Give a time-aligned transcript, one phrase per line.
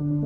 [0.00, 0.16] Bienvenidos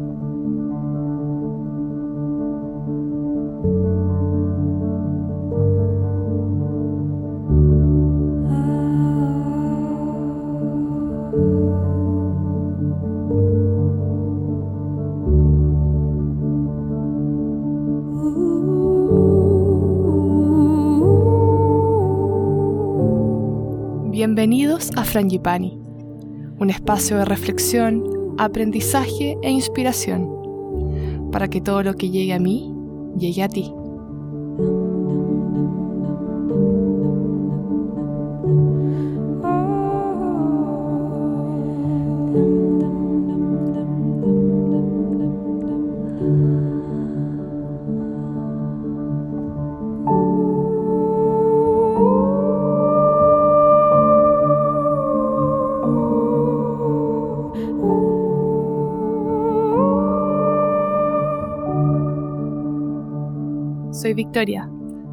[24.95, 25.77] a Frangipani,
[26.61, 32.73] un espacio de reflexión, aprendizaje e inspiración, para que todo lo que llegue a mí
[33.17, 33.73] llegue a ti.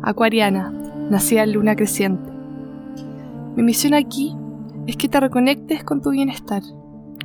[0.01, 0.71] Acuariana,
[1.09, 2.29] nacida en luna creciente.
[3.55, 4.35] Mi misión aquí
[4.87, 6.61] es que te reconectes con tu bienestar,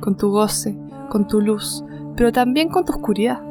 [0.01, 0.77] con tu goce,
[1.09, 1.83] con tu luz,
[2.15, 3.41] pero también con tu oscuridad,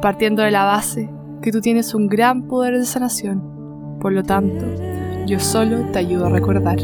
[0.00, 3.98] partiendo de la base que tú tienes un gran poder de sanación.
[4.00, 4.64] Por lo tanto,
[5.26, 6.78] yo solo te ayudo a recordar.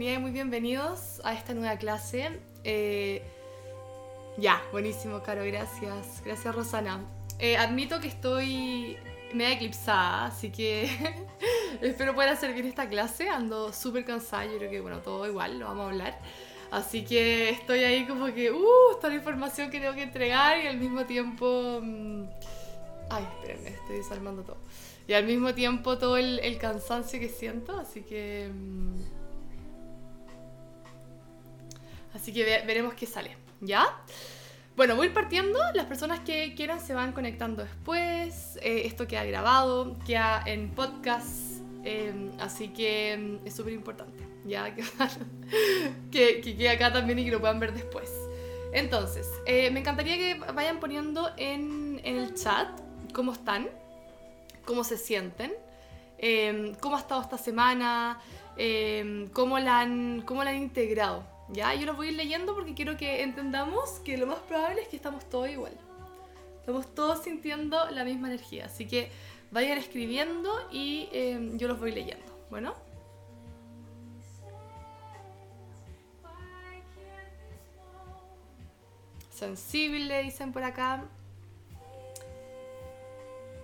[0.00, 2.40] Bienvenida y muy bienvenidos a esta nueva clase.
[2.64, 3.22] Eh,
[4.38, 6.22] ya, buenísimo, Caro, gracias.
[6.24, 7.04] Gracias, Rosana.
[7.38, 8.96] Eh, admito que estoy
[9.34, 10.88] media eclipsada, así que
[11.82, 13.28] espero pueda servir esta clase.
[13.28, 16.18] Ando súper cansada, yo creo que, bueno, todo igual, lo vamos a hablar.
[16.70, 20.66] Así que estoy ahí como que, uh, toda la información que tengo que entregar y
[20.66, 21.80] al mismo tiempo...
[21.82, 22.24] Mm,
[23.10, 24.56] ay, espérenme, estoy desarmando todo.
[25.06, 28.50] Y al mismo tiempo todo el, cansancio que siento, así que...
[28.50, 29.19] Mm,
[32.14, 33.86] así que veremos qué sale, ¿ya?
[34.80, 35.58] Bueno, voy partiendo.
[35.74, 38.58] Las personas que quieran se van conectando después.
[38.62, 41.60] Eh, esto queda grabado, queda en podcast.
[41.84, 44.74] Eh, así que mm, es súper importante ya
[46.10, 48.10] que, que, quede acá también y que lo puedan ver después.
[48.72, 52.68] Entonces, eh, me encantaría que vayan poniendo en, el chat
[53.12, 53.68] cómo están,
[54.64, 55.52] cómo se sienten,
[56.80, 58.18] cómo ha estado esta semana,
[58.56, 61.22] em, cómo, la han, cómo la han integrado.
[61.52, 61.74] ¿Ya?
[61.74, 64.88] Yo los voy a ir leyendo porque quiero que entendamos que lo más probable es
[64.88, 65.72] que estamos todos igual.
[66.60, 68.66] Estamos todos sintiendo la misma energía.
[68.66, 69.10] Así que
[69.50, 72.26] vayan escribiendo y em, yo los voy leyendo.
[72.50, 72.74] Bueno.
[79.40, 81.02] sensible, dicen por acá.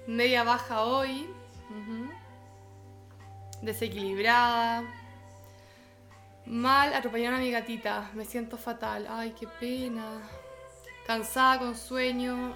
[0.07, 1.29] Media baja hoy.
[3.61, 4.85] Desequilibrada.
[6.47, 8.11] Mal, atropellaron a mi gatita.
[8.15, 9.07] Me siento fatal.
[9.11, 10.23] Ay, qué pena.
[11.07, 12.55] Cansada, con sueño.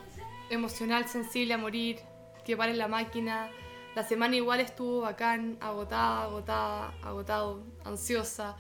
[0.49, 1.99] Emocional, sensible a morir.
[2.45, 3.51] Que pare la máquina.
[3.97, 5.59] La semana igual estuvo bacán.
[5.61, 7.65] Agotada, agotada, agotado.
[7.85, 8.57] Ansiosa.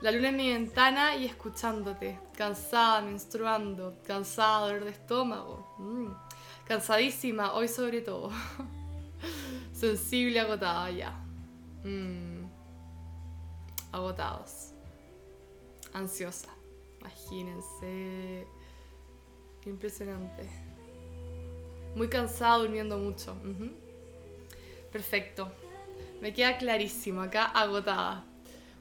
[0.00, 2.18] La luna en mi ventana y escuchándote.
[2.34, 5.74] Cansada, menstruando, cansada, dolor de estómago.
[5.78, 6.08] Mm.
[6.66, 8.30] Cansadísima, hoy sobre todo.
[9.72, 11.10] Sensible, agotada ya.
[11.84, 12.33] Mm.
[13.94, 14.72] Agotados.
[15.92, 16.48] Ansiosa.
[17.00, 18.44] Imagínense.
[19.60, 20.48] Qué impresionante.
[21.94, 23.36] Muy cansada, durmiendo mucho.
[24.90, 25.52] Perfecto.
[26.20, 27.22] Me queda clarísimo.
[27.22, 28.24] Acá agotada.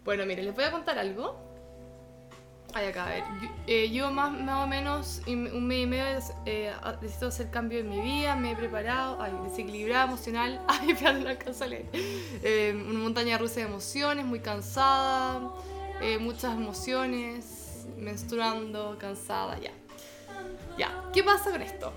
[0.04, 1.38] Bueno, mire, les voy a contar algo.
[2.75, 3.24] Ay, acá, a ver.
[3.92, 7.90] Yo, eh, más, más, o menos un mes y medio eh, necesito hacer cambio en
[7.90, 11.86] mi vida, me he preparado, ay, desequilibrada emocional, ay, espérate, no alcanzo a.
[11.94, 15.54] Eh, una montaña rusa de emociones, muy cansada,
[16.02, 19.72] eh, muchas emociones, menstruando, cansada, ya.
[20.75, 21.94] Ya, ¿qué pasa con esto?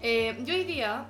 [0.00, 1.08] yo día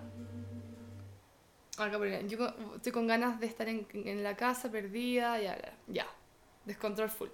[1.79, 6.07] Acá ponía, yo estoy con ganas de estar en, en la casa perdida, ya, ya.
[6.65, 7.29] Descontrol full.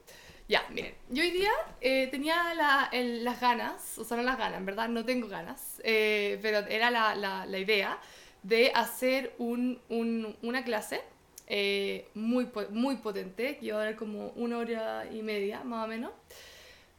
[0.46, 1.50] Ya, miren, yo hoy día
[1.80, 5.80] eh, tenía la- las ganas, o sea, no las ganas, en verdad no tengo ganas,
[5.84, 7.98] eh, pero era la, idea
[8.42, 11.00] de hacer un, un- una clase
[11.46, 15.88] eh, muy, muy potente, que iba a durar como una hora y media, más o
[15.88, 16.12] menos.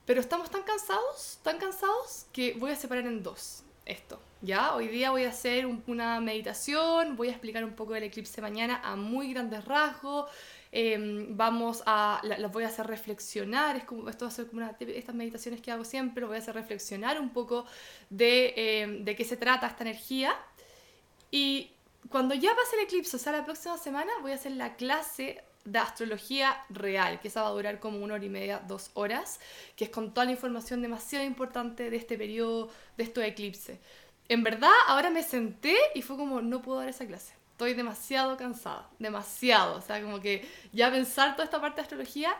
[0.05, 4.19] Pero estamos tan cansados, tan cansados, que voy a separar en dos esto.
[4.41, 4.75] ¿Ya?
[4.75, 8.41] Hoy día voy a hacer un- una meditación, voy a explicar un poco del eclipse
[8.41, 10.29] mañana a muy grandes rasgos.
[10.83, 14.45] Em, vamos a, la- las voy a hacer reflexionar, es como, esto va a ser
[14.47, 17.65] como una, estas meditaciones que hago siempre, lo voy a hacer reflexionar un poco
[18.09, 20.35] de, em, de qué se trata esta energía.
[21.31, 21.71] Y
[22.09, 25.43] cuando ya pase el eclipse, o sea, la próxima semana, voy a hacer la clase
[25.65, 29.39] de astrología real, que esa va a durar como una hora y media, dos horas,
[29.75, 33.79] que es con toda la información demasiado importante de este periodo, de estos eclipses.
[34.29, 37.33] En verdad, ahora me senté y fue como, no puedo dar esa clase.
[37.55, 39.77] Estoy demasiado cansada, demasiado.
[39.77, 42.35] O sea, como que ya pensar toda esta parte de astrología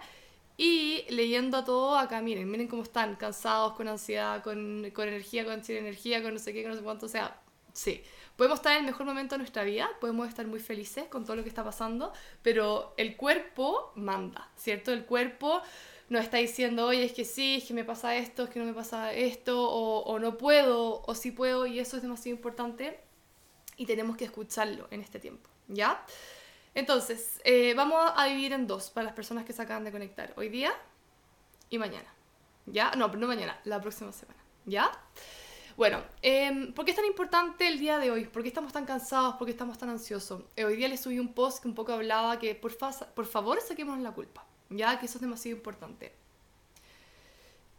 [0.58, 5.64] y leyendo todo acá, miren, miren cómo están, cansados, con ansiedad, con, con energía, con
[5.64, 7.06] sin energía, con no sé qué, con no sé cuánto.
[7.06, 7.40] O sea,
[7.72, 8.04] sí,
[8.36, 11.38] podemos estar en el mejor momento de nuestra vida, podemos estar muy felices con todo
[11.38, 12.12] lo que está pasando,
[12.42, 14.92] pero el cuerpo manda, ¿cierto?
[14.92, 15.62] El cuerpo
[16.10, 18.66] nos está diciendo, oye, es que sí, es que me pasa esto, es que no
[18.66, 23.05] me pasa esto, o, o no puedo, o sí puedo, y eso es demasiado importante
[23.78, 26.06] y tenemos que escucharlo en este tiempo, ¿ya?
[26.74, 30.34] Entonces, eh, vamos a dividir en dos para las personas que se acaban de conectar,
[30.38, 30.74] hoy día
[31.70, 32.14] y mañana,
[32.66, 32.92] ¿ya?
[32.92, 34.92] No, no mañana, la próxima semana, ¿ya?
[35.78, 38.26] Bueno, em, ¿por qué es tan importante el día de hoy?
[38.26, 39.36] ¿Por qué estamos tan cansados?
[39.36, 40.44] ¿Por qué estamos tan ansiosos?
[40.56, 43.26] Eh, hoy día les subí un post que un poco hablaba que por, fa- por
[43.26, 46.14] favor saquémonos la culpa, ya que eso es demasiado importante.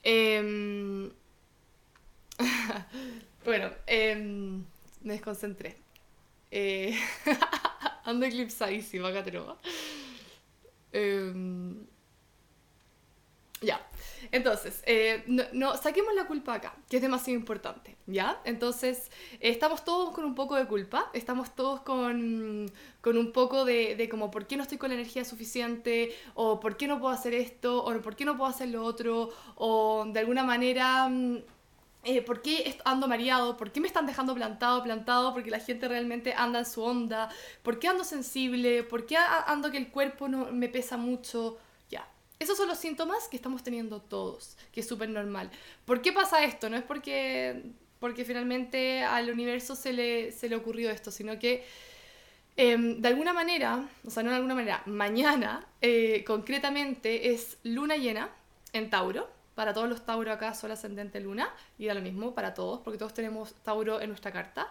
[0.02, 1.10] Em,
[3.44, 4.64] bueno, em,
[5.02, 5.76] me desconcentré.
[6.58, 6.98] Eh,
[8.04, 9.58] ando eclipsadísima, acá tenemos.
[10.90, 11.86] Em,
[13.60, 13.86] ya.
[14.32, 15.22] Entonces, eh,
[15.52, 18.40] no, saquemos la culpa acá, que es demasiado importante, ¿ya?
[18.44, 22.70] Entonces, eh, estamos todos con un poco de culpa, estamos todos con,
[23.02, 26.14] con un poco de, de como, ¿por qué no estoy con la energía suficiente?
[26.34, 27.84] O ¿por qué no puedo hacer esto?
[27.84, 29.28] O ¿por qué no puedo hacer lo otro?
[29.56, 31.08] O de alguna manera...
[31.08, 31.55] mm,
[32.06, 33.56] eh, ¿por qué ando mareado?
[33.56, 35.34] ¿Por qué me están dejando plantado, plantado?
[35.34, 37.28] Porque la gente realmente anda en su onda.
[37.64, 38.84] ¿Por qué ando sensible?
[38.84, 41.58] ¿Por qué ando que el cuerpo no me pesa mucho?
[41.90, 42.08] Ya.
[42.38, 45.50] Esos son los síntomas que estamos teniendo todos, que es súper normal.
[45.84, 46.70] ¿Por qué pasa esto?
[46.70, 51.64] No es porque, porque finalmente al universo se le, se le ocurrió esto, sino que
[52.56, 57.96] em, de alguna manera, o sea, no de alguna manera, mañana eh, concretamente es luna
[57.96, 58.30] llena
[58.72, 59.35] en Tauro.
[59.56, 61.48] Para todos los Tauro acá, Sol ascendente luna,
[61.78, 64.68] y da lo mismo para todos, porque todos tenemos Tauro en nuestra carta.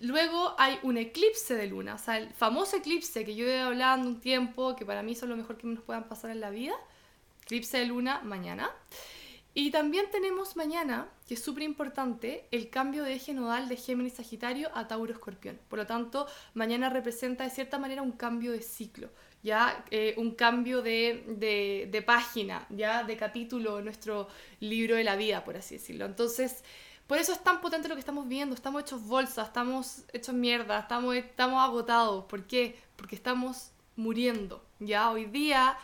[0.00, 4.08] Luego hay un eclipse de luna, o sea, el famoso eclipse que yo he hablando
[4.08, 6.74] un tiempo, que para mí son lo mejor que nos puedan pasar en la vida.
[7.42, 8.70] Eclipse de luna mañana.
[9.52, 14.14] Y también tenemos mañana, que es súper importante, el cambio de eje nodal de Géminis
[14.14, 15.58] Sagitario a Tauro Escorpión.
[15.68, 19.10] Por lo tanto, mañana representa de cierta manera un cambio de ciclo,
[19.42, 21.24] ya Eh, un cambio de,
[21.90, 24.28] de- página, ya de capítulo en nuestro
[24.60, 26.04] libro de la vida, por así decirlo.
[26.06, 26.62] Entonces,
[27.06, 28.54] por eso es tan potente lo que estamos viendo.
[28.54, 32.24] Estamos hechos bolsas, estamos hechos mierda, estamos, estamos agotados.
[32.26, 32.78] ¿Por qué?
[32.96, 34.64] Porque estamos muriendo.
[34.78, 35.76] Ya hoy día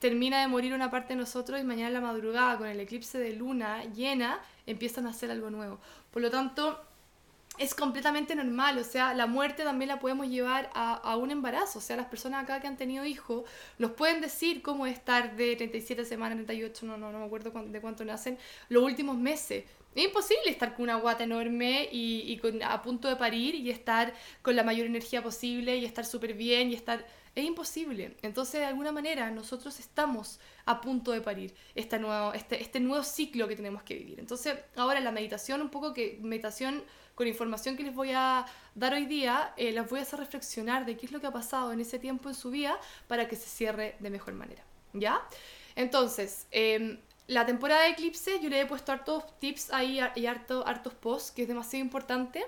[0.00, 3.18] termina de morir una parte de nosotros y mañana en la madrugada con el eclipse
[3.18, 5.78] de luna llena empiezan a hacer algo nuevo.
[6.10, 6.82] Por lo tanto,
[7.60, 11.78] es completamente normal, o sea, la muerte también la podemos llevar a, a un embarazo,
[11.78, 13.44] o sea, las personas acá que han tenido hijos
[13.78, 17.50] nos pueden decir cómo es estar de 37 semanas, 38, no, no, no me acuerdo
[17.50, 18.38] de cuánto nacen,
[18.68, 19.64] los últimos meses.
[19.94, 23.70] Es imposible estar con una guata enorme y, y con- a punto de parir y
[23.70, 27.04] estar con la mayor energía posible y estar súper bien y estar...
[27.34, 28.16] Es imposible.
[28.22, 33.04] Entonces, de alguna manera, nosotros estamos a punto de parir este nuevo, este, este nuevo
[33.04, 34.18] ciclo que tenemos que vivir.
[34.20, 36.82] Entonces, ahora la meditación, un poco que meditación
[37.20, 40.86] con información que les voy a dar hoy día, eh, las voy a hacer reflexionar
[40.86, 43.36] de qué es lo que ha pasado en ese tiempo en su vida para que
[43.36, 44.62] se cierre de mejor manera.
[44.94, 45.20] ¿Ya?
[45.76, 50.66] Entonces, em, la temporada de eclipse, yo le he puesto hartos tips ahí y harto,
[50.66, 52.42] hartos posts, que es demasiado importante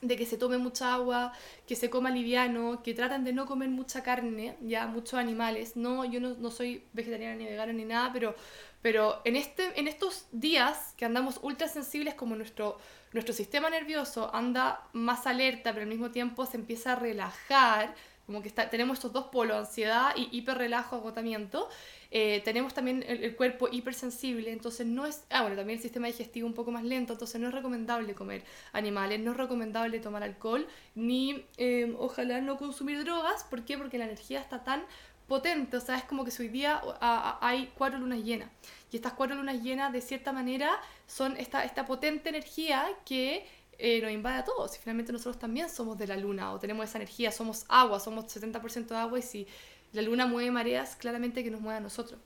[0.00, 1.34] de que se tome mucha agua,
[1.66, 5.76] que se coma liviano, que traten de no comer mucha carne, ya muchos animales.
[5.76, 8.34] No, yo no, no soy vegetariana ni vegana ni nada, pero,
[8.80, 12.78] pero en, este, en estos días que andamos ultra sensibles como nuestro,
[13.12, 17.94] nuestro sistema nervioso anda más alerta, pero al mismo tiempo se empieza a relajar,
[18.26, 21.68] como que está, tenemos estos dos polos, ansiedad y hiperrelajo, agotamiento.
[22.10, 26.46] Eh, tenemos también el, cuerpo hipersensible, entonces no es, ah bueno, también el sistema digestivo
[26.46, 30.66] un poco más lento, entonces no es recomendable comer animales, no es recomendable tomar alcohol,
[30.94, 33.78] ni eh, ojalá no consumir drogas, ¿por qué?
[33.78, 34.82] Porque la energía está tan
[35.32, 36.78] potente, o sea, es como que hoy día
[37.40, 38.50] hay cuatro lunas llenas.
[38.90, 43.46] Y estas cuatro lunas llenas, de cierta manera, son esta, esta potente energía que
[43.78, 44.76] eh, nos invade a todos.
[44.76, 48.26] Y finalmente nosotros también somos de la luna o tenemos esa energía, somos agua, somos
[48.26, 49.46] 70% de agua y si
[49.94, 52.20] la luna mueve mareas, claramente que nos mueve a nosotros.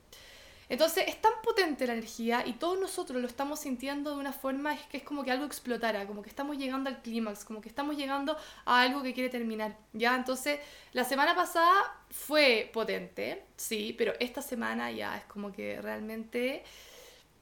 [0.68, 4.74] Entonces es tan potente la energía y todos nosotros lo estamos sintiendo de una forma
[4.74, 7.68] es que es como que algo explotara, como que estamos llegando al clímax, como que
[7.68, 9.76] estamos llegando a algo que quiere terminar.
[9.92, 10.58] Ya, entonces
[10.92, 11.72] la semana pasada
[12.10, 16.64] fue potente, sí, pero esta semana ya es como que realmente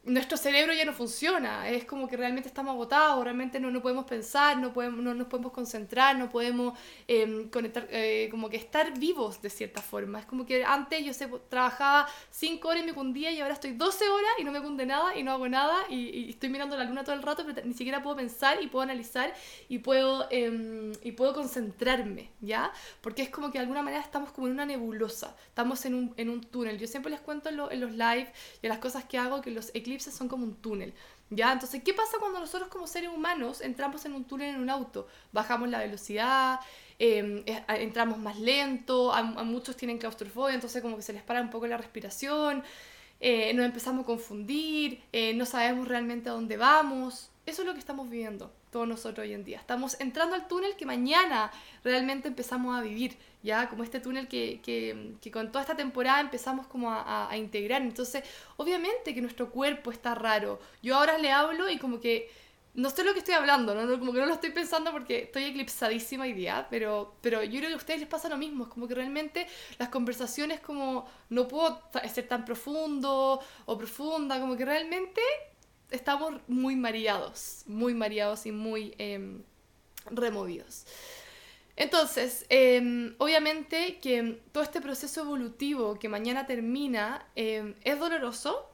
[0.06, 4.04] nuestro cerebro ya no funciona, es como que realmente estamos agotados, realmente no, no podemos
[4.04, 8.98] pensar, no, podemos, no nos podemos concentrar, no podemos em, conectar, eh, como que estar
[8.98, 10.20] vivos de cierta forma.
[10.20, 13.72] Es como que antes yo sé, trabajaba 5 horas y me cundía y ahora estoy
[13.72, 16.84] 12 horas y no me cunde nada y no hago nada y, estoy mirando la
[16.84, 19.32] luna todo el rato, pero ni siquiera puedo pensar y puedo analizar
[19.68, 22.72] y puedo, em, y puedo concentrarme, ¿ya?
[23.00, 26.14] Porque es como que de alguna manera estamos como en una nebulosa, estamos en un,
[26.18, 26.78] en un túnel.
[26.78, 28.30] Yo siempre les cuento en, en los live
[28.60, 30.92] y en las cosas que hago que los eclipses son como un túnel.
[31.30, 31.52] ¿Ya?
[31.52, 35.08] Entonces, ¿qué pasa cuando nosotros como seres humanos entramos en un túnel en un auto?
[35.32, 36.60] Bajamos la velocidad,
[36.98, 41.50] em, entramos más lento, a, muchos tienen claustrofobia, entonces como que se les para un
[41.50, 42.62] poco la respiración,
[43.20, 47.30] eh, nos empezamos a confundir, eh, no sabemos realmente a dónde vamos.
[47.46, 49.58] Eso es lo que estamos viviendo todos nosotros hoy en día.
[49.58, 54.60] Estamos entrando al túnel que mañana realmente empezamos a vivir, ya como este túnel que,
[54.62, 57.82] que, con toda esta temporada empezamos como a, a, integrar.
[57.82, 58.24] Entonces,
[58.56, 60.58] obviamente que nuestro cuerpo está raro.
[60.82, 62.30] Yo ahora le hablo y como que
[62.74, 63.98] no sé lo que estoy hablando, ¿no?
[63.98, 67.68] como que no lo estoy pensando porque estoy eclipsadísima hoy día, pero, pero yo creo
[67.68, 69.46] que a ustedes les pasa lo mismo, es como que realmente
[69.78, 71.80] las conversaciones como no puedo
[72.12, 75.20] ser tan profundo o profunda, como que realmente
[75.90, 79.42] estamos muy mareados, muy mareados y muy em,
[80.06, 80.86] removidos.
[81.76, 88.70] Entonces, em, obviamente que todo este proceso evolutivo que mañana termina em, es doloroso,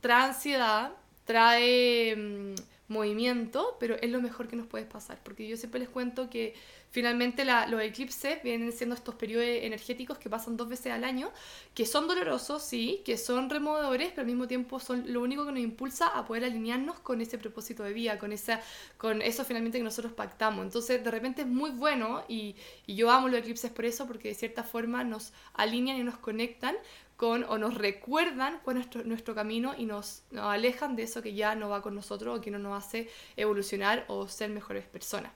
[0.00, 0.92] trae ansiedad,
[1.24, 2.54] trae
[2.88, 6.54] movimiento, pero es lo mejor que nos puede pasar, porque yo siempre les cuento que
[6.96, 11.30] Finalmente los eclipses vienen siendo estos periodos energéticos que pasan dos veces al año,
[11.74, 15.52] que son dolorosos, sí, que son removedores, pero al mismo tiempo son lo único que
[15.52, 18.62] nos impulsa a poder alinearnos con ese propósito de vida, con, esa,
[18.96, 20.64] con eso finalmente que nosotros pactamos.
[20.64, 24.28] Entonces de repente es muy bueno y, y yo amo los eclipses por eso, porque
[24.28, 26.76] de cierta forma nos alinean y nos conectan
[27.16, 31.54] con o nos recuerdan con nuestro, nuestro camino y nos, alejan de eso que ya
[31.54, 35.32] no va con nosotros o que no nos hace evolucionar o ser mejores personas.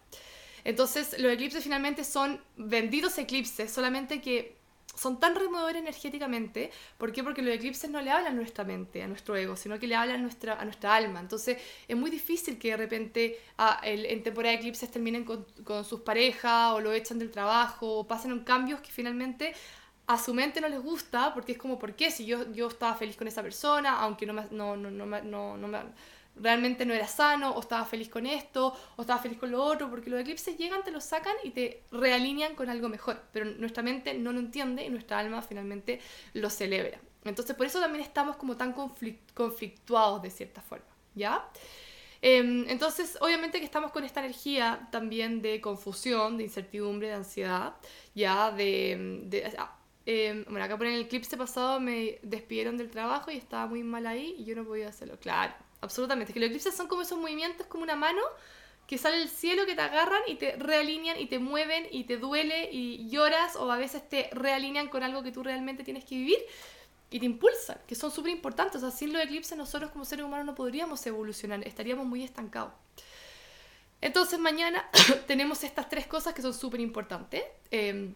[0.63, 4.61] Entonces, los eclipses finalmente son benditos eclipses, solamente que
[4.95, 6.71] son tan removedores energéticamente.
[6.99, 7.25] ¿Por qué?
[7.25, 9.95] Porque los eclipses no le hablan a nuestra mente, a nuestro ego, sino que le
[9.95, 11.21] hablan a nuestra, a nuestra alma.
[11.21, 11.57] Entonces,
[11.89, 16.01] es muy difícil que de repente ah, en temporada de eclipses terminen con, con, sus
[16.01, 19.55] parejas o lo echan del trabajo o pasen cambios que finalmente
[20.13, 22.11] a su mente no les gusta porque es como, ¿por qué?
[22.11, 25.57] Si yo, yo estaba feliz con esa persona, aunque no me, no, no, no, no,
[25.57, 25.79] no me
[26.37, 29.91] realmente no era sano, o estaba feliz con esto, o estaba feliz con lo otro,
[29.91, 33.83] porque los eclipses llegan, te los sacan y te realinean con algo mejor, pero nuestra
[33.83, 36.01] mente no lo entiende y nuestra alma finalmente
[36.35, 36.99] lo celebra.
[37.25, 38.73] Entonces por eso también estamos como tan
[39.35, 41.47] conflictuados de cierta forma, ¿ya?
[42.23, 47.75] Em, entonces, obviamente que estamos con esta energía también de confusión, de incertidumbre, de ansiedad,
[48.15, 49.23] ya de...
[49.25, 49.57] de
[50.13, 54.09] em, bueno, acá por el eclipse pasado me despidieron del trabajo y estaba muy mal
[54.09, 55.17] ahí y yo no podía hacerlo.
[55.21, 56.33] Claro, absolutamente.
[56.33, 58.21] Que los eclipses son como esos movimientos, como una mano
[58.89, 62.17] que sale del cielo, que te agarran y te realinean y te mueven y te
[62.17, 66.17] duele y lloras o a veces te realinean con algo que tú realmente tienes que
[66.17, 66.39] vivir
[67.09, 68.83] y te impulsan, que son súper importantes.
[68.83, 72.73] O sea, sin los eclipses nosotros como seres humanos no podríamos evolucionar, estaríamos muy estancados.
[74.01, 74.91] Entonces mañana
[75.29, 77.45] tenemos estas tres cosas que son súper importantes.
[77.71, 78.13] Eh,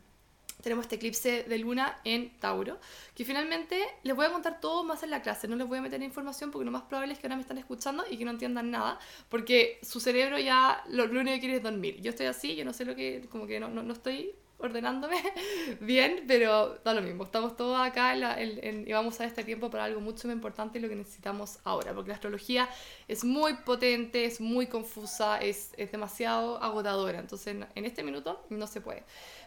[0.62, 2.78] tenemos este eclipse de luna en Tauro,
[3.14, 5.82] que finalmente les voy a contar todo más en la clase, no les voy a
[5.82, 8.30] meter información porque lo más probable es que ahora me están escuchando y que no
[8.30, 12.00] entiendan nada, porque su cerebro ya lo, único que quiere es dormir.
[12.00, 15.16] Yo estoy así, yo no sé lo que, como que no, no, no estoy ordenándome
[15.80, 17.24] bien, pero da lo mismo.
[17.24, 20.88] Estamos todos acá y vamos a este tiempo para algo mucho más importante y lo
[20.88, 22.68] que necesitamos ahora, porque la astrología
[23.08, 27.18] es muy potente, es muy confusa, es, es demasiado agotadora.
[27.18, 29.04] Entonces, en este minuto no se puede.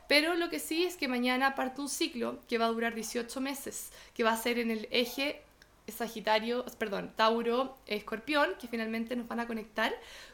[0.07, 3.41] Pero lo que sí es que mañana parte un ciclo que va a durar 18
[3.41, 5.41] meses, que va a ser en el eje
[5.87, 9.93] Sagitario, perdón, Tauro, Escorpión, que finalmente nos van a conectar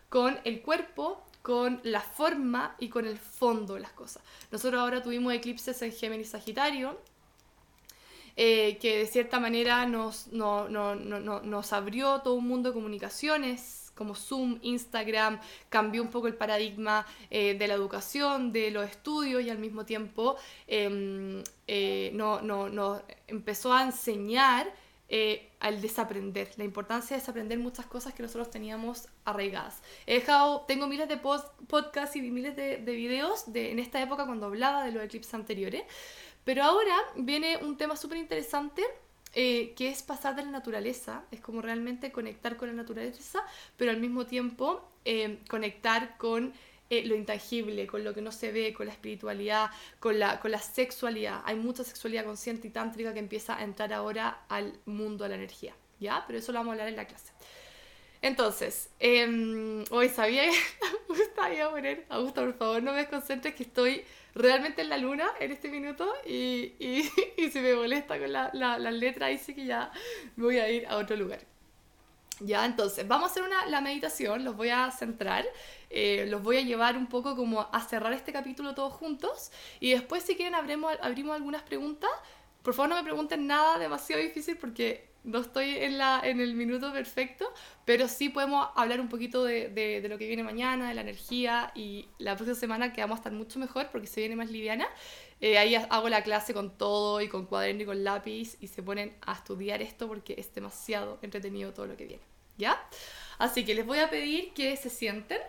[0.09, 4.23] con el cuerpo, con la forma y con el fondo de las cosas.
[4.51, 6.99] Nosotros ahora tuvimos eclipses en Géminis Sagitario,
[8.35, 14.59] eh, que de cierta manera nos, nos abrió todo un mundo de comunicaciones como Zoom,
[14.61, 19.59] Instagram, cambió un poco el paradigma eh, de la educación, de los estudios y al
[19.59, 20.35] mismo tiempo
[20.67, 24.73] em, eh, no, no, empezó a enseñar
[25.09, 29.81] eh, al desaprender, la importancia de desaprender muchas cosas que nosotros teníamos arraigadas.
[30.07, 34.25] He dejado, tengo miles de podcasts y miles de, de videos de, en esta época
[34.25, 35.83] cuando hablaba de los eclipses anteriores,
[36.43, 38.83] pero ahora viene un tema súper interesante
[39.33, 43.43] eh, que es pasar de la naturaleza, es como realmente conectar con la naturaleza,
[43.77, 46.53] pero al mismo tiempo eh, conectar con
[46.89, 50.51] eh, lo intangible, con lo que no se ve, con la espiritualidad, con la, con
[50.51, 51.41] la sexualidad.
[51.45, 55.35] Hay mucha sexualidad consciente y tántrica que empieza a entrar ahora al mundo de la
[55.35, 56.23] energía, ¿ya?
[56.27, 57.33] Pero eso lo vamos a hablar en la clase.
[58.21, 60.51] Entonces, eh, hoy sabía que
[61.09, 65.29] me gustaría poner, Augusta, por favor, no me desconcentres que estoy realmente en la luna
[65.39, 69.53] en este minuto y, y, y si me molesta con la, la, la letra, sí
[69.53, 69.91] que ya
[70.35, 71.41] me voy a ir a otro lugar.
[72.39, 75.45] Ya, entonces, vamos a hacer una, la meditación, los voy a centrar,
[75.89, 79.91] eh, los voy a llevar un poco como a cerrar este capítulo todos juntos y
[79.91, 82.09] después si quieren abrimos algunas preguntas.
[82.63, 86.53] Por favor no me pregunten nada demasiado difícil porque no estoy en, la, en el
[86.53, 87.51] minuto perfecto,
[87.85, 91.71] pero sí podemos hablar un poquito de, de, lo que viene mañana, de la energía
[91.75, 94.87] y la próxima semana que vamos a estar mucho mejor porque se viene más liviana.
[95.39, 98.83] Eh, ahí hago la clase con todo y con cuaderno y con lápiz y se
[98.83, 102.23] ponen a estudiar esto porque es demasiado entretenido todo lo que viene.
[102.57, 102.81] ¿Ya?
[103.39, 105.39] Así que les voy a pedir que se sienten.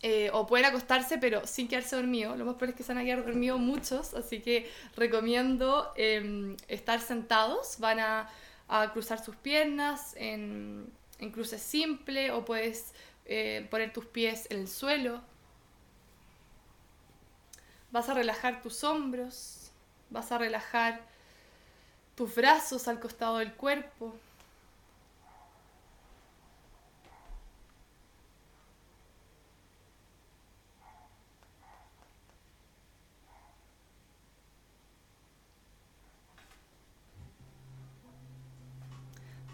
[0.00, 2.38] Eh, o pueden acostarse pero sin quedarse dormidos.
[2.38, 6.56] Lo más probable es que se van a quedar dormidos muchos, así que recomiendo em,
[6.68, 7.78] estar sentados.
[7.80, 8.30] Van a
[8.68, 12.92] a cruzar sus piernas en, en cruces simple o puedes
[13.24, 15.20] eh, poner tus pies en el suelo.
[17.90, 19.70] Vas a relajar tus hombros,
[20.10, 21.00] vas a relajar
[22.14, 24.14] tus brazos al costado del cuerpo.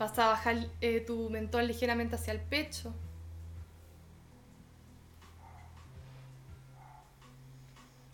[0.05, 2.93] Vas a bajar eh, tu mentón ligeramente hacia el pecho.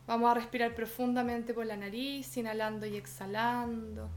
[0.07, 4.09] Vamos a respirar profundamente por la nariz, inhalando y exhalando.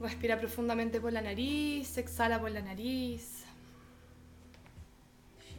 [0.00, 3.33] Respira profundamente por la nariz, exhala por la nariz.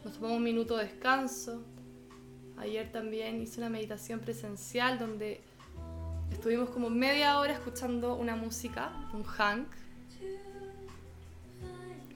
[0.05, 1.63] Nos tomamos un minuto de descanso.
[2.57, 5.41] Ayer también hice una meditación presencial donde
[6.31, 9.67] estuvimos como media hora escuchando una música, un hank.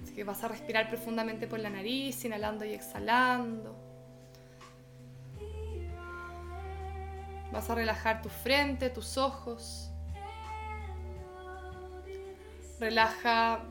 [0.04, 3.75] Así que vas a respirar profundamente por la nariz, inhalando y exhalando.
[7.52, 9.89] Vas a relajar tu frente, tus ojos.
[12.80, 13.63] Relaja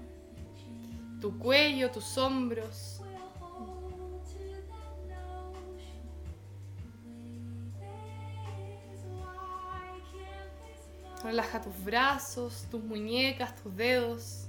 [1.21, 2.98] tu cuello, tus hombros.
[11.29, 14.47] Relaja tus brazos, tus muñecas, tus dedos.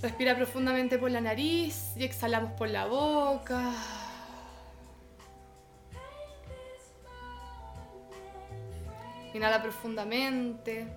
[0.00, 3.74] Respira profundamente por la nariz y exhalamos por la boca.
[9.34, 10.88] Inhala profundamente.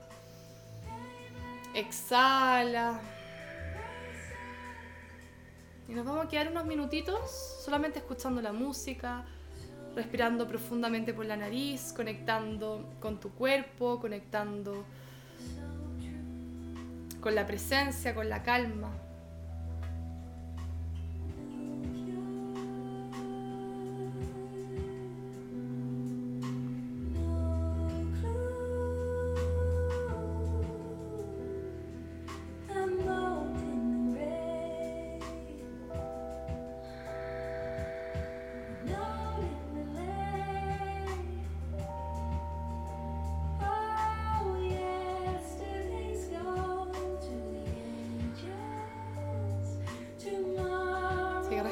[1.73, 3.01] Exhala.
[5.89, 7.29] Y nos vamos a quedar unos minutitos
[7.65, 9.25] solamente escuchando la música,
[9.95, 14.85] respirando profundamente por la nariz, conectando con tu cuerpo, conectando
[17.19, 18.89] con la presencia, con la calma.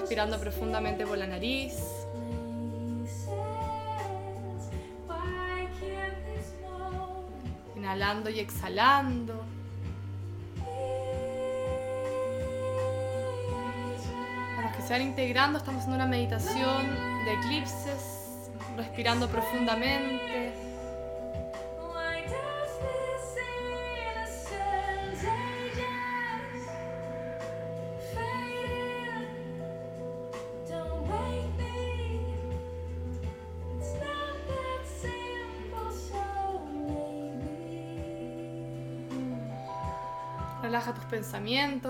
[0.09, 1.75] Respirando profundamente por la nariz.
[7.75, 9.45] Inhalando y exhalando.
[14.55, 16.87] Para que se van integrando, estamos haciendo una meditación
[17.25, 20.68] de eclipses, respirando profundamente.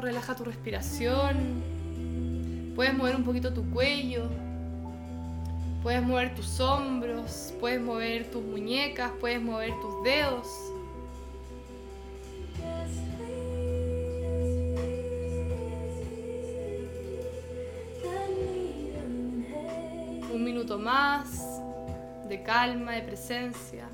[0.02, 1.64] Relaja tu respiración.
[2.76, 4.30] Puedes mover un poquito tu cuello.
[5.82, 10.48] Puedes mover tus hombros, puedes mover tus muñecas, puedes mover tus dedos.
[20.34, 21.42] Un minuto más
[22.28, 23.88] de calma, de presencia.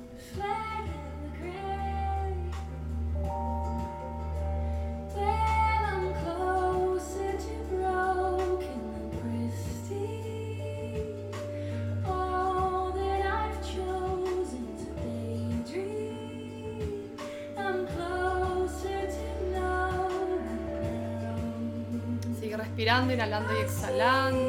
[23.16, 24.45] Inhalando y exhalando.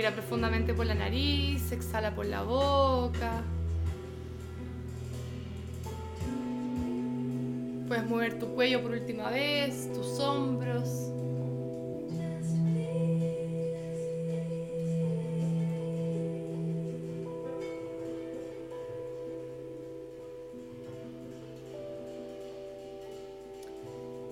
[0.00, 3.42] Respira profundamente por la nariz, exhala por la boca.
[7.86, 10.88] Puedes mover tu cuello por última vez, tus hombros.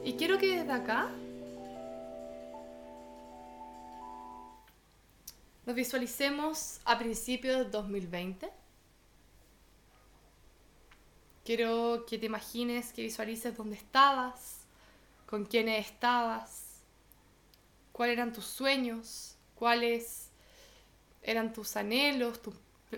[0.02, 1.11] Y quiero que desde acá
[5.78, 8.50] visualicemos a principios de 2020.
[11.44, 14.66] Quiero que te imagines, que visualices dónde estabas,
[15.26, 16.80] con quiénes estabas,
[17.92, 20.30] cuáles eran tus sueños, cuáles
[21.22, 22.54] eran tus anhelos, tus,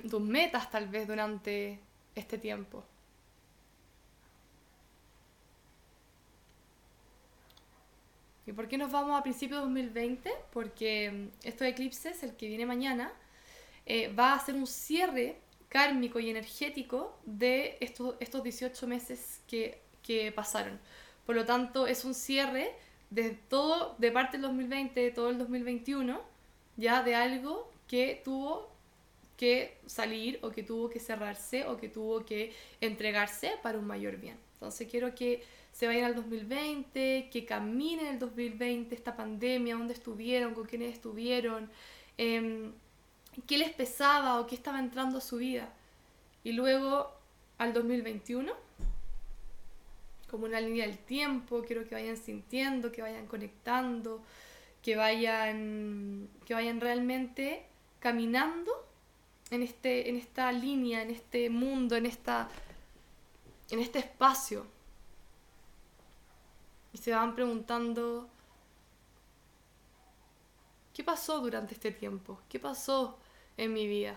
[0.08, 1.78] tus metas tal vez durante
[2.14, 2.82] este tiempo.
[8.50, 10.32] ¿Y por qué nos vamos a principios de 2020?
[10.52, 13.12] Porque mm, estos eclipses, el que viene mañana,
[13.86, 15.36] eh, va a ser un cierre
[15.68, 20.80] kármico y energético de estos, estos 18 meses que, que pasaron.
[21.26, 22.74] Por lo tanto, es un cierre
[23.10, 26.20] de todo, de parte del 2020, de todo el 2021,
[26.76, 28.68] ya de algo que tuvo
[29.36, 34.16] que salir o que tuvo que cerrarse o que tuvo que entregarse para un mayor
[34.16, 34.36] bien.
[34.54, 40.54] Entonces quiero que se vayan al 2020, que caminen el 2020, esta pandemia, dónde estuvieron,
[40.54, 41.70] con quiénes estuvieron,
[42.18, 42.72] em,
[43.46, 45.72] qué les pesaba o qué estaba entrando a su vida.
[46.44, 47.12] Y luego
[47.58, 48.52] al 2021,
[50.30, 54.22] como una línea del tiempo, quiero que vayan sintiendo, que vayan conectando,
[54.82, 57.64] que vayan, que vayan realmente
[57.98, 58.72] caminando
[59.50, 62.48] en, este, en esta línea, en este mundo, en, esta,
[63.70, 64.66] en este espacio.
[66.92, 68.28] Y se van preguntando,
[70.92, 72.40] ¿qué pasó durante este tiempo?
[72.48, 73.18] ¿Qué pasó
[73.56, 74.16] en mi vida?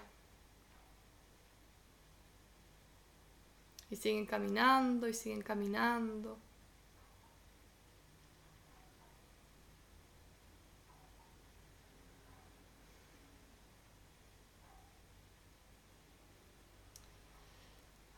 [3.89, 6.37] Y siguen caminando y siguen caminando.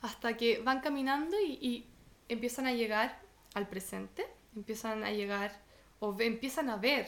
[0.01, 1.89] Hasta que van caminando y, y
[2.29, 3.21] empiezan a llegar
[3.53, 5.59] al presente, empiezan a llegar
[5.99, 7.07] o empiezan a ver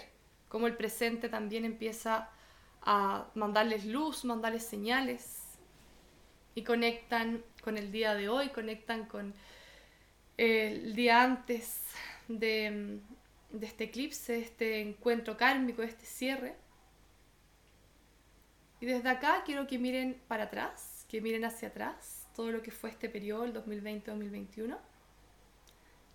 [0.49, 2.29] cómo el presente también empieza
[2.81, 5.41] a mandarles luz, mandarles señales
[6.55, 9.33] y conectan con el día de hoy, conectan con
[10.37, 11.81] el día antes
[12.27, 12.99] de,
[13.51, 16.55] de este eclipse, de este encuentro kármico, de este cierre.
[18.79, 22.71] Y desde acá quiero que miren para atrás, que miren hacia atrás, todo lo que
[22.71, 24.77] fue este periodo, el 2020-2021.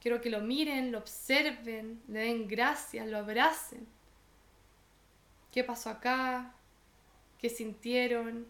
[0.02, 3.86] Quiero que lo miren, lo observen, le den gracias, lo abracen.
[5.52, 6.56] ¿Qué pasó acá?
[7.38, 8.44] ¿Qué sintieron?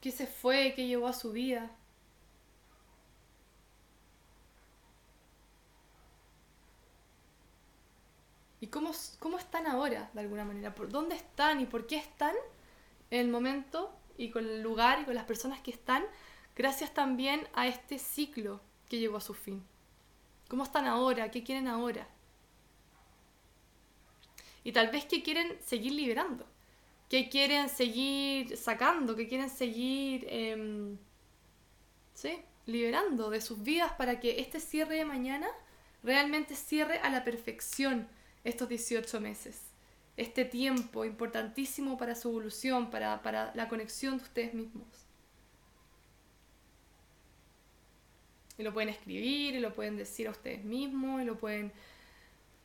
[0.00, 0.72] ¿Qué se fue?
[0.74, 1.70] ¿Qué llevó a su vida?
[8.62, 10.74] ¿Y cómo, cómo están ahora, de alguna manera?
[10.74, 12.34] ¿Por dónde están y por qué están
[13.10, 16.04] en el momento y con el lugar y con las personas que están
[16.58, 19.62] gracias también a este ciclo que llegó a su fin?
[20.48, 21.30] ¿Cómo están ahora?
[21.30, 22.08] ¿Qué quieren ahora?
[24.64, 26.44] Y tal vez que quieren seguir liberando,
[27.08, 30.98] que quieren seguir sacando, que quieren seguir em,
[32.12, 32.42] ¿sí?
[32.66, 35.48] liberando de sus vidas para que este cierre de mañana
[36.02, 38.08] realmente cierre a la perfección
[38.42, 39.62] estos 18 meses.
[40.16, 45.07] Este tiempo importantísimo para su evolución, para, para la conexión de ustedes mismos.
[48.58, 51.72] Y lo pueden escribir, y lo pueden decir a ustedes mismos, y lo pueden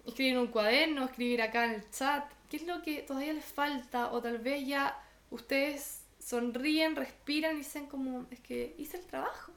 [0.05, 2.29] escribir en un cuaderno, escribir acá en el chat.
[2.49, 4.11] ¿Qué es lo que todavía les falta?
[4.11, 9.51] O tal vez ya ustedes sonríen, respiran y dicen como, es que hice el trabajo.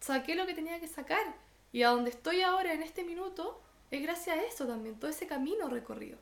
[0.00, 1.34] Saqué lo que tenía que sacar.
[1.72, 5.26] Y a donde estoy ahora en este minuto es gracias a eso también, todo ese
[5.26, 6.18] camino recorrido.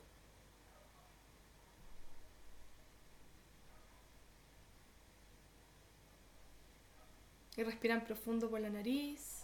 [7.57, 9.38] Y respiran profundo por la nariz.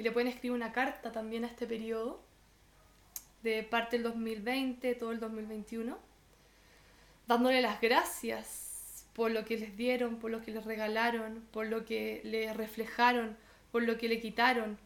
[0.00, 2.22] Y le pueden escribir una carta también a este periodo,
[3.42, 5.98] de parte del 2020, todo el 2021,
[7.26, 11.84] dándole las gracias por lo que les dieron, por lo que les regalaron, por lo
[11.84, 13.36] que les reflejaron,
[13.72, 14.78] por lo que le quitaron,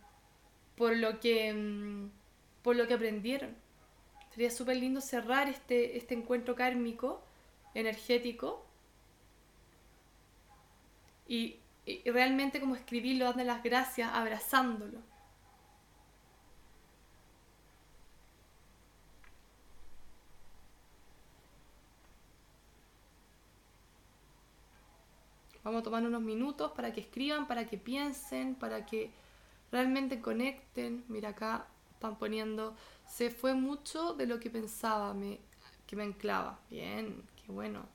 [0.74, 2.10] por lo que, mm,
[2.64, 3.54] por lo que aprendieron.
[4.32, 7.22] Sería súper lindo cerrar este, este encuentro kármico,
[7.72, 8.66] energético,
[11.28, 15.00] y, y realmente como escribirlo, dándole las gracias, abrazándolo.
[25.64, 29.10] Vamos a tomar unos minutos para que escriban, para que piensen, para que
[29.72, 31.04] realmente conecten.
[31.08, 35.40] Mira acá están poniendo, se fue mucho de lo que pensaba, me,
[35.86, 36.60] que me anclaba.
[36.68, 37.86] Bien, qué bueno.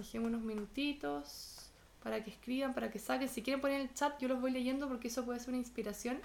[0.00, 1.70] Dejemos unos minutitos
[2.02, 3.28] para que escriban, para que saquen.
[3.28, 5.58] Si quieren poner en el chat, yo los voy leyendo porque eso puede ser una
[5.58, 6.18] inspiración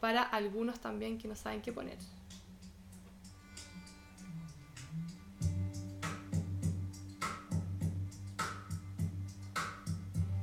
[0.00, 1.96] para algunos también que no saben qué poner.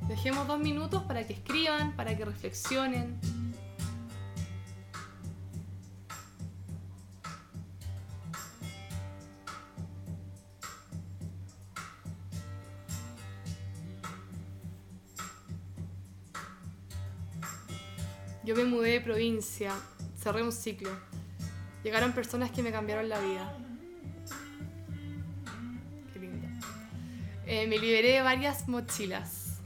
[0.08, 3.20] Dejemos dos minutos para que escriban, para que reflexionen.
[18.52, 19.72] Yo me mudé de provincia,
[20.22, 20.90] cerré un ciclo.
[21.82, 23.56] Llegaron personas que me cambiaron la vida.
[26.12, 26.48] Qué lindo.
[27.46, 29.56] Eh, me liberé de varias mochilas.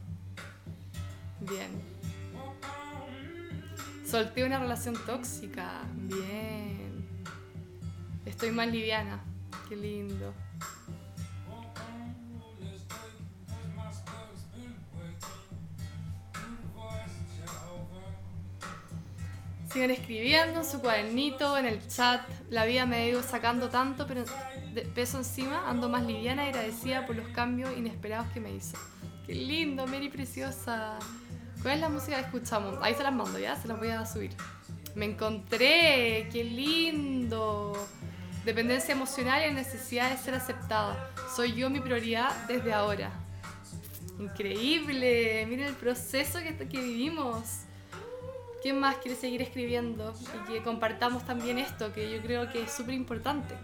[1.41, 1.69] Bien.
[4.09, 5.83] Solté una relación tóxica.
[5.97, 7.09] Bien.
[8.25, 9.19] Estoy más liviana.
[9.69, 10.33] Qué lindo.
[19.77, 22.23] Sigan escribiendo en su cuadernito, en el chat.
[22.49, 24.07] La vida me ha ido sacando tanto
[24.95, 25.69] peso encima.
[25.69, 28.79] Ando más liviana y agradecida por los cambios inesperados que me hizo.
[29.27, 30.99] Qué lindo, Mary preciosa.
[31.61, 32.79] ¿Cuál es la música que escuchamos?
[32.81, 34.31] Ahí se las mando, ya, se las voy a subir.
[34.95, 37.75] Me encontré, qué lindo.
[38.47, 41.11] Dependencia emocional y necesidad de ser aceptada.
[41.37, 43.11] Soy yo mi prioridad desde ahora.
[44.19, 47.66] Increíble, miren el proceso que, que vivimos.
[48.63, 50.15] ¿Quién más quiere seguir escribiendo?
[50.49, 53.55] Y que compartamos también esto, que yo creo que es súper importante.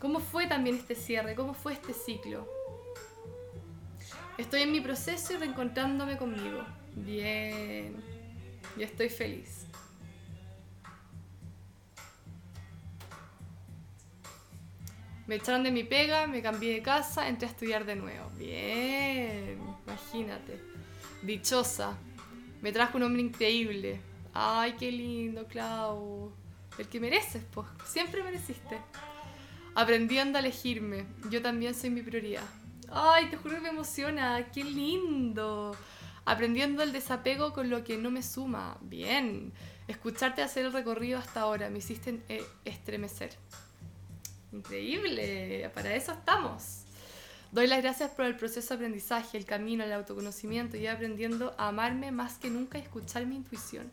[0.00, 1.34] ¿Cómo fue también este cierre?
[1.34, 2.46] ¿Cómo fue este ciclo?
[4.36, 6.64] Estoy en mi proceso y reencontrándome conmigo.
[6.94, 7.96] Bien.
[8.76, 9.66] Y estoy feliz.
[15.26, 18.28] Me echaron de mi pega, me cambié de casa, entré a estudiar de nuevo.
[18.36, 20.60] Bien, imagínate.
[21.22, 21.96] Dichosa.
[22.64, 24.00] Me trajo un hombre increíble.
[24.32, 26.32] Ay, qué lindo, Clau.
[26.78, 27.66] El que mereces, pues.
[27.84, 28.80] Siempre mereciste.
[29.74, 31.04] Aprendiendo a elegirme.
[31.28, 32.48] Yo también soy mi prioridad.
[32.90, 34.50] Ay, te juro que me emociona.
[34.50, 35.76] Qué lindo.
[36.24, 38.78] Aprendiendo el desapego con lo que no me suma.
[38.80, 39.52] Bien.
[39.86, 41.68] Escucharte hacer el recorrido hasta ahora.
[41.68, 43.36] Me hiciste eh, estremecer.
[44.52, 45.70] Increíble.
[45.74, 46.83] Para eso estamos.
[47.54, 51.68] Doy las gracias por el proceso de aprendizaje, el camino, el autoconocimiento y aprendiendo a
[51.68, 53.92] amarme más que nunca y escuchar mi intuición.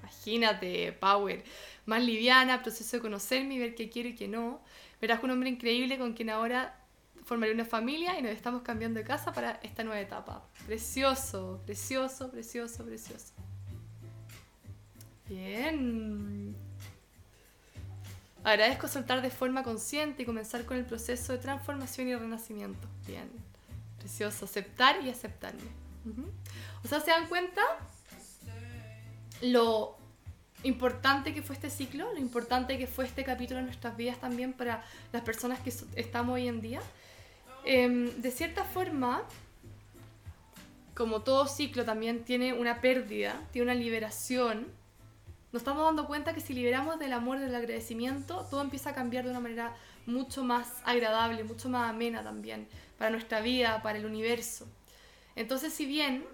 [0.00, 1.44] imagínate, Power.
[1.84, 4.62] Más liviana, proceso de conocerme y ver qué quiero y qué no.
[5.02, 6.80] Verás un hombre increíble con quien ahora
[7.26, 10.48] formaré una familia y nos estamos cambiando de casa para esta nueva etapa.
[10.64, 13.34] Precioso, precioso, precioso, precioso.
[15.28, 16.67] Bien.
[18.48, 22.88] Agradezco soltar de forma consciente y comenzar con el proceso de transformación y renacimiento.
[23.06, 23.28] Bien.
[23.98, 24.46] Precioso.
[24.46, 25.68] Aceptar y aceptarme.
[26.06, 26.24] Ujú.
[26.82, 27.60] O sea, ¿se dan cuenta?
[29.42, 29.98] Lo
[30.62, 34.54] importante que fue este ciclo, lo importante que fue este capítulo en nuestras vidas también
[34.54, 34.82] para
[35.12, 36.80] las personas que estamos hoy en día.
[37.66, 39.24] Em, de cierta forma,
[40.94, 44.68] como todo ciclo también tiene una pérdida, tiene una liberación,
[45.52, 49.24] nos estamos dando cuenta que si liberamos del amor, del agradecimiento, todo empieza a cambiar
[49.24, 49.74] de una manera
[50.06, 54.66] mucho más agradable, mucho más amena también, para nuestra vida, para el universo.
[55.36, 56.24] Entonces, si bien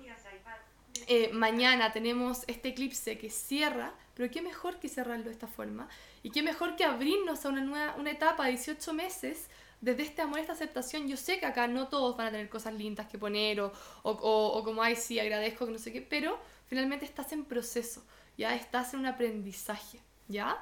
[1.07, 5.89] eh, mañana tenemos este eclipse que cierra, pero qué mejor que cerrarlo de esta forma,
[6.23, 9.49] y qué mejor que abrirnos a una nueva una etapa de 18 meses
[9.81, 11.07] desde este amor, esta aceptación.
[11.09, 13.73] Yo sé que acá no todos van a tener cosas lindas que poner, o,
[14.03, 17.45] o, o- o como, ay, sí, agradezco, que no sé qué, pero finalmente estás en
[17.45, 18.03] proceso,
[18.37, 20.59] ya estás en un aprendizaje, ¿ya?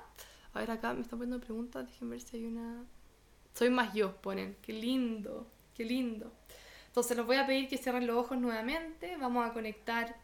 [0.55, 2.85] A ver, acá me están poniendo preguntas, déjenme ver si hay una...
[3.55, 4.57] Soy más yo, ponen.
[4.63, 6.33] Qué lindo, qué lindo.
[6.87, 9.17] Entonces los voy a pedir que cierren los ojos nuevamente.
[9.17, 10.15] Vamos a conectar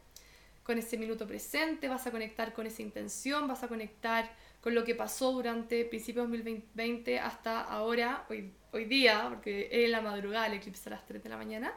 [0.68, 4.30] con ese minuto presente, vas a conectar con esa intención, vas a conectar
[4.60, 9.88] con lo que pasó durante principios de 2020 hasta ahora, hoy, hoy día, porque es
[9.88, 11.72] la madrugada, el eclipse a las 3 de la mañana.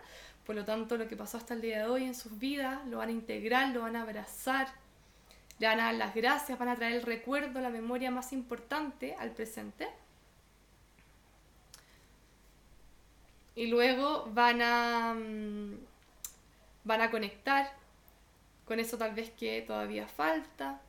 [0.46, 2.98] Por lo tanto, lo que pasó hasta el día de hoy en sus vidas, lo
[2.98, 4.68] van a integrar, lo van a abrazar,
[5.68, 9.32] van a dar las gracias, van a traer el recuerdo, la memoria más importante al
[9.32, 9.88] presente.
[13.56, 15.78] Y luego van a, mm,
[16.84, 17.74] van a conectar
[18.66, 20.82] con eso tal vez que todavía falta,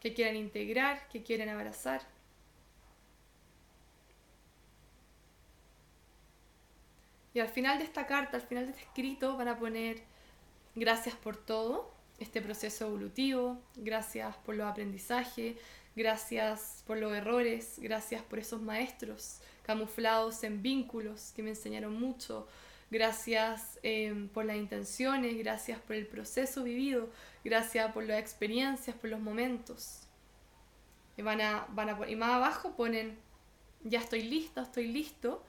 [0.00, 2.02] que quieren integrar, que quieren abrazar.
[7.34, 10.02] Y al final de esta carta, al final de este escrito, van a poner
[10.74, 15.56] gracias por todo, este proceso evolutivo, gracias por los aprendizajes,
[15.94, 22.46] gracias por los errores, gracias por esos maestros camuflados en vínculos que me enseñaron mucho,
[22.90, 27.10] gracias eh, por las intenciones, gracias por el proceso vivido,
[27.44, 30.02] gracias por las experiencias, por los momentos.
[31.16, 33.18] Y, van a, van a, y más abajo ponen,
[33.82, 35.42] ya estoy lista, estoy listo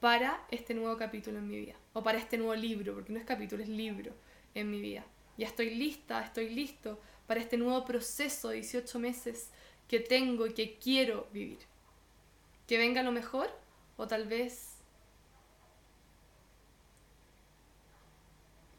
[0.00, 3.24] para este nuevo capítulo en mi vida, o para este nuevo libro, porque no es
[3.24, 4.12] capítulo, es libro
[4.54, 5.04] en mi vida.
[5.40, 9.48] Ya estoy lista, estoy listo para este nuevo proceso de 18 meses
[9.88, 11.60] que tengo y que quiero vivir.
[12.66, 13.50] Que venga lo mejor
[13.96, 14.76] o tal vez...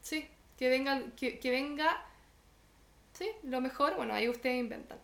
[0.02, 2.06] Sí, que venga, que, venga...
[3.12, 5.00] Sí, lo mejor, bueno, ahí ustedes inventan.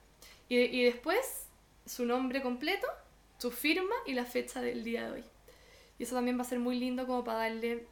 [0.49, 1.49] Y, y después
[1.87, 2.87] su nombre completo,
[3.39, 5.25] su firma y la fecha del día de hoy.
[5.99, 7.89] Y eso también va a ser muy lindo como para darle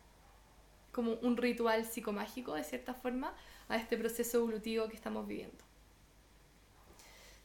[0.97, 3.35] como un ritual psicomágico, de cierta forma,
[3.69, 5.63] a este proceso evolutivo que estamos viviendo.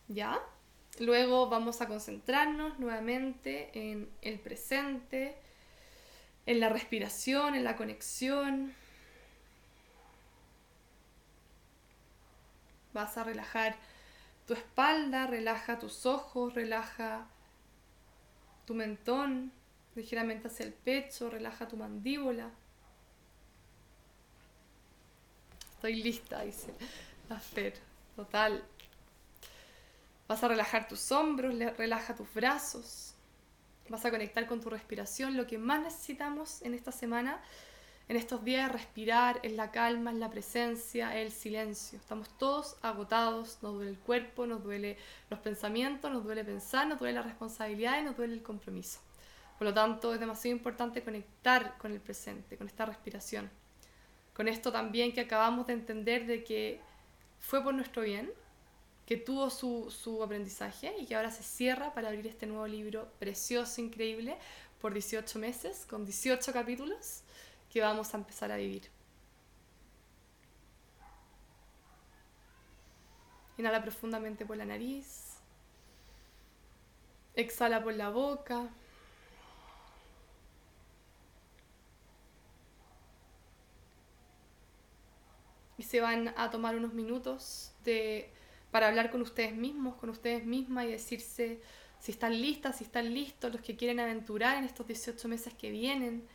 [0.08, 0.40] ¿Ya?
[1.00, 5.36] Luego vamos a concentrarnos nuevamente en el presente,
[6.46, 8.74] en la respiración, en la conexión.
[12.94, 13.76] Vas a relajar
[14.48, 17.28] tu espalda, relaja tus ojos, relaja
[18.66, 19.52] tu mentón
[19.96, 22.52] ligeramente hacia el pecho, relaja tu mandíbula.
[25.82, 26.72] Estoy lista, dice
[27.28, 27.74] la Fer.
[28.16, 28.64] Total.
[30.28, 33.16] Vas a relajar tus hombros, relaja tus brazos.
[33.90, 35.36] Vas a conectar con tu respiración.
[35.36, 37.42] Lo que más necesitamos en esta semana,
[38.10, 41.98] en estos días, es respirar, es la calma, es la presencia, es el silencio.
[41.98, 45.00] Estamos todos agotados, nos duele el cuerpo, nos duele
[45.32, 49.00] los pensamientos, nos duele pensar, nos duele la responsabilidad y nos duele el compromiso.
[49.58, 53.50] Por lo tanto, es demasiado importante conectar con el presente, con esta respiración.
[54.34, 56.80] Con esto también que acabamos de entender de que
[57.40, 58.32] fue por nuestro bien,
[59.06, 63.12] que tuvo su, su aprendizaje y que ahora se cierra para abrir este nuevo libro
[63.20, 64.38] precioso, increíble,
[64.80, 67.24] por 18 meses, con 18 capítulos,
[67.70, 68.90] que vamos a empezar a vivir.
[73.58, 75.38] Inhala profundamente por la nariz.
[77.36, 78.70] Exhala por la boca.
[85.82, 88.30] Y se van a tomar unos minutos de,
[88.70, 91.60] para hablar con ustedes mismos, con ustedes mismas y decirse
[92.00, 95.72] si están listas, si están listos, los que quieren aventurar en estos 18 meses que
[95.72, 96.28] vienen,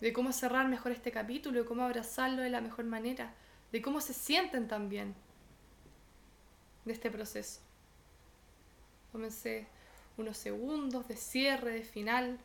[0.00, 3.32] de cómo cerrar mejor este capítulo, de cómo abrazarlo de la mejor manera,
[3.70, 5.14] de cómo se sienten también.
[6.84, 7.60] de este proceso.
[9.12, 9.68] Tómense
[10.16, 12.40] unos segundos de cierre, de final.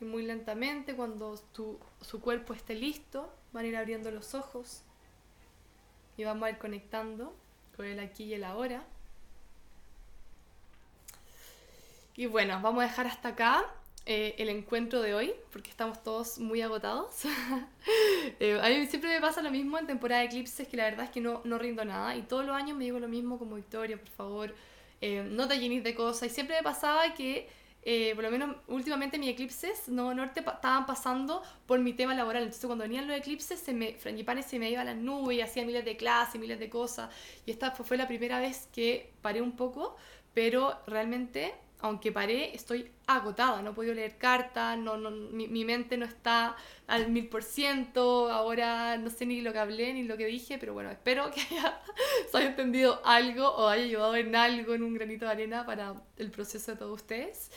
[0.00, 4.82] Y muy lentamente, cuando tu- su cuerpo esté listo, van a ir abriendo los ojos
[6.16, 7.34] y vamos a ir conectando
[7.76, 8.84] con el aquí y el ahora.
[12.16, 13.64] Y bueno, vamos a dejar hasta acá
[14.06, 17.22] eh, el encuentro de hoy, porque estamos todos muy agotados.
[18.40, 21.04] Eh, a mí siempre me pasa lo mismo en temporada de eclipses, que la verdad
[21.04, 22.16] es que no, no rindo nada.
[22.16, 24.54] Y todos los años me digo lo mismo como Victoria, por favor,
[25.00, 26.24] eh, no te llenes de cosas.
[26.30, 27.48] Y siempre me pasaba que,
[27.82, 32.14] eh, por lo menos últimamente mis eclipses no norte pa- estaban pasando por mi tema
[32.14, 32.42] laboral.
[32.42, 35.64] Entonces cuando venían los eclipses, se me, Frangipane se me iba a las nubes hacía
[35.64, 37.10] miles de clases, miles de cosas.
[37.46, 39.96] Y esta fue la primera vez que paré un poco,
[40.34, 43.62] pero realmente, aunque paré, estoy agotada.
[43.62, 46.56] No he podido leer cartas, no, no, mi, mi mente no está
[46.86, 48.30] al mil por ciento.
[48.30, 51.40] Ahora no sé ni lo que hablé ni lo que dije, pero bueno, espero que
[51.50, 51.80] haya,
[52.30, 55.94] se haya entendido algo o haya ayudado en algo, en un granito de arena para
[56.16, 57.50] el proceso de todos ustedes.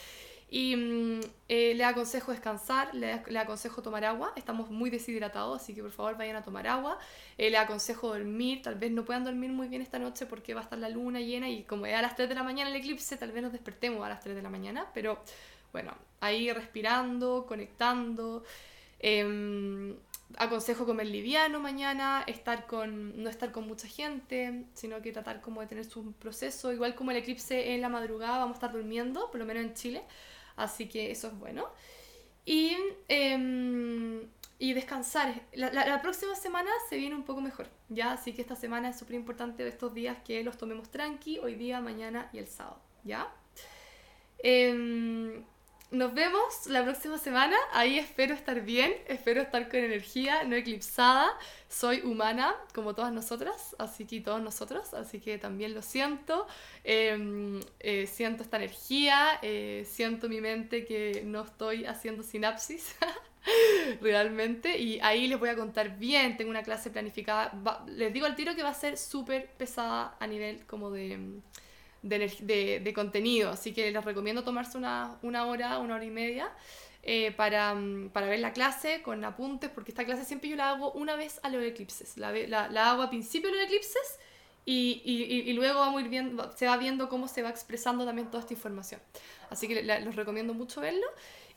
[0.51, 4.33] Y mm, eh, le aconsejo descansar, le, aconsejo tomar agua.
[4.35, 6.97] Estamos muy deshidratados, así que por favor vayan a tomar agua.
[7.37, 10.61] Eh, le aconsejo dormir, tal vez no puedan dormir muy bien esta noche porque va
[10.61, 12.75] a estar la luna llena y como es a las 3 de la mañana el
[12.75, 15.19] eclipse, tal vez nos despertemos a las 3 de la mañana, pero
[15.71, 18.43] bueno, ahí respirando, conectando.
[18.99, 19.95] Em,
[20.37, 25.61] aconsejo comer liviano mañana, estar con, no estar con mucha gente, sino que tratar como
[25.61, 26.73] de tener su proceso.
[26.73, 29.73] Igual como el eclipse en la madrugada vamos a estar durmiendo, por lo menos en
[29.73, 30.03] Chile,
[30.59, 31.67] así que eso es bueno.
[32.45, 32.75] Y,
[33.07, 35.41] em, y descansar.
[35.53, 38.11] La, la- próxima semana se viene un poco mejor, ¿ya?
[38.13, 41.79] Así que esta semana es súper importante estos días que los tomemos tranqui, hoy día,
[41.81, 43.31] mañana y el sábado, ¿ya?
[44.39, 45.43] Em,
[45.91, 47.55] nos vemos la próxima semana.
[47.73, 51.27] Ahí espero estar bien, espero estar con energía, no eclipsada.
[51.67, 56.47] Soy humana, como todas nosotras, así que todos nosotros, así que también lo siento.
[56.83, 62.95] Em, eh, siento esta energía, eh, siento mi mente que no estoy haciendo sinapsis.
[64.01, 67.53] realmente y ahí les voy a contar bien tengo una clase planificada
[67.87, 71.39] les digo al tiro que va a ser súper pesada a nivel como de,
[72.01, 76.49] de, de- contenido así que les recomiendo tomarse una, una hora una hora y media
[77.03, 80.69] eh, para, mm, para ver la clase con apuntes porque esta clase siempre yo la
[80.71, 84.19] hago una vez a los eclipses la, la, la hago a principio de los eclipses
[84.65, 88.41] y, y, y- luego vamos viendo, se va viendo cómo se va expresando también toda
[88.41, 89.01] esta información.
[89.49, 91.07] Así que la- los recomiendo mucho verlo.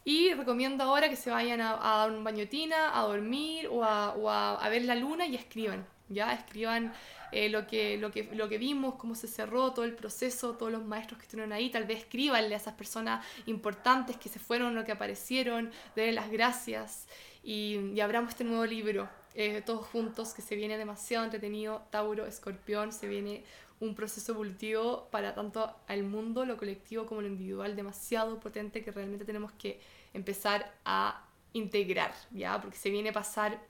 [0.05, 4.15] Y recomiendo ahora que se vayan a, a dar un bañotina, a dormir o, a,
[4.15, 5.87] o a ver la luna y escriban.
[6.09, 6.95] Ya escriban
[7.33, 10.71] eh, lo, que, lo, que, lo que vimos, cómo se cerró todo el proceso, todos
[10.71, 11.71] los maestros que estuvieron ahí.
[11.71, 16.31] Tal vez escríbanle a esas personas importantes que se fueron o que aparecieron, denle las
[16.31, 17.09] gracias
[17.43, 19.09] y, y abramos este nuevo libro.
[19.35, 23.45] eh, todos juntos, que se viene demasiado entretenido, Tauro, Escorpión, se viene
[23.81, 28.93] un proceso evolutivo para tanto al mundo, lo colectivo como lo individual, demasiado potente que
[28.93, 29.81] realmente tenemos que
[30.15, 32.61] empezar a integrar, ¿ya?
[32.61, 33.61] Porque se viene a pasar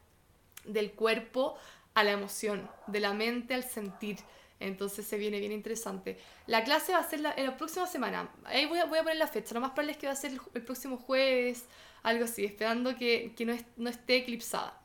[0.65, 1.57] del cuerpo
[1.95, 4.19] a la emoción, de la mente al sentir.
[4.61, 6.19] Entonces se viene bien interesante.
[6.47, 8.31] La clase va a ser la, en la próxima semana.
[8.45, 9.55] Ahí voy a, voy a poner la fecha.
[9.55, 11.65] Lo más probable es que va a ser el, próximo jueves,
[12.03, 14.81] algo así, esperando que, que no, no esté eclipsada.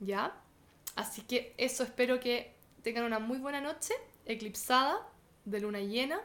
[0.00, 0.34] ¿Ya?
[0.94, 3.92] Así que eso, espero que tengan una muy buena noche,
[4.24, 5.06] eclipsada,
[5.44, 6.20] de luna llena.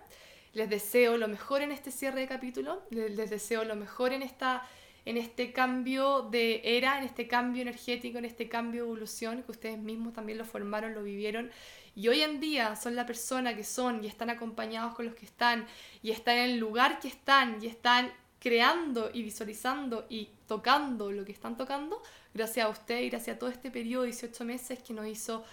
[0.54, 4.68] Les deseo lo mejor en este cierre de capítulo, les deseo lo mejor en, esta,
[5.06, 9.52] en este cambio de era, en este cambio energético, en este cambio de evolución, que
[9.52, 11.52] ustedes mismos también lo formaron, lo vivieron.
[11.96, 15.26] Y hoy en día son la persona que son y están acompañados con los que
[15.26, 15.66] están
[16.02, 21.26] y están en el lugar que están y están creando y visualizando y tocando lo
[21.26, 22.02] que están tocando,
[22.34, 25.44] gracias a usted y gracias a todo este periodo de 18 meses que nos hizo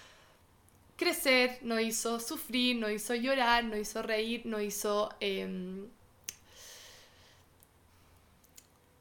[0.95, 5.09] crecer, nos hizo sufrir, nos hizo llorar, nos hizo reír, nos hizo...
[5.19, 5.87] em,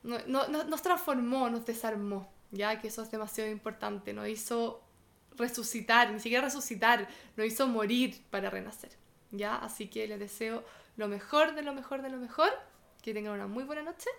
[0.02, 4.82] no- no- no- nos transformó, nos desarmó, ya que eso es demasiado importante, nos hizo
[5.36, 8.90] resucitar, ni siquiera resucitar, nos hizo morir para renacer,
[9.30, 10.64] ya, así que les deseo
[10.96, 12.50] lo mejor de lo mejor de lo mejor,
[13.02, 14.10] que tengan una muy buena noche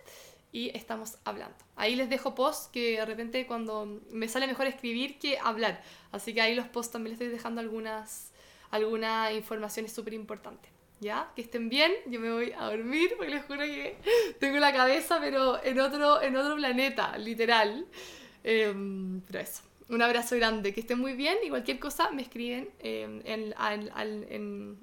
[0.52, 1.56] y estamos hablando.
[1.76, 5.82] Ahí les dejo posts que de repente cuando me sale mejor escribir que hablar.
[6.10, 8.32] Así que ahí los posts también les estoy dejando algunas,
[8.70, 10.72] algunas informaciones súper importantes.
[11.00, 11.30] ¿Ya?
[11.34, 13.96] Que estén bien, yo me voy a dormir porque les juro que
[14.38, 17.86] tengo la cabeza pero en otro, en otro planeta, literal.
[18.44, 22.68] Em, pero eso, un abrazo grande, que estén muy bien y cualquier cosa me escriben
[22.80, 23.54] em, en,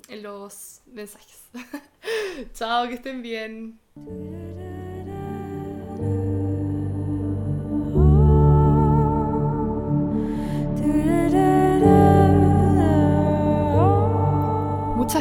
[0.08, 1.44] en los mensajes.
[2.54, 3.80] Chao, que estén bien.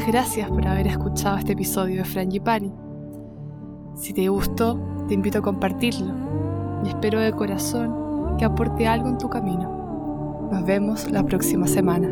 [0.05, 2.73] Gracias por haber escuchado este episodio de Frangipani.
[3.95, 4.79] Si te gustó,
[5.09, 6.13] te invito a compartirlo
[6.85, 10.49] y espero de corazón que aporte algo en tu camino.
[10.51, 12.09] Nos vemos la próxima semana.